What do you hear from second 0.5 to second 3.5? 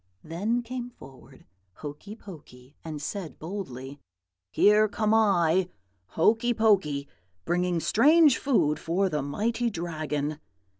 came forward Hokey Pokey, and said